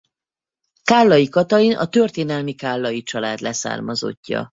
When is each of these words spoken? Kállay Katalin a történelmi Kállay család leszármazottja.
Kállay 0.83 1.29
Katalin 1.29 1.75
a 1.75 1.87
történelmi 1.87 2.53
Kállay 2.53 3.01
család 3.01 3.39
leszármazottja. 3.39 4.49